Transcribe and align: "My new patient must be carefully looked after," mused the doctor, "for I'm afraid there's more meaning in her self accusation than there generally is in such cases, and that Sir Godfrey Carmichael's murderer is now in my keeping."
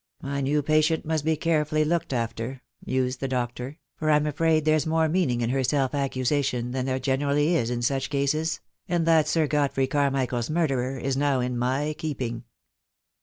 "My 0.23 0.41
new 0.41 0.63
patient 0.63 1.05
must 1.05 1.23
be 1.23 1.35
carefully 1.35 1.85
looked 1.85 2.11
after," 2.11 2.63
mused 2.83 3.19
the 3.19 3.27
doctor, 3.27 3.77
"for 3.97 4.09
I'm 4.09 4.25
afraid 4.25 4.65
there's 4.65 4.87
more 4.87 5.07
meaning 5.07 5.41
in 5.41 5.51
her 5.51 5.63
self 5.63 5.93
accusation 5.93 6.71
than 6.71 6.87
there 6.87 6.97
generally 6.97 7.55
is 7.55 7.69
in 7.69 7.83
such 7.83 8.09
cases, 8.09 8.61
and 8.87 9.05
that 9.05 9.27
Sir 9.27 9.45
Godfrey 9.45 9.85
Carmichael's 9.85 10.49
murderer 10.49 10.97
is 10.97 11.15
now 11.17 11.39
in 11.39 11.55
my 11.55 11.93
keeping." 11.99 12.45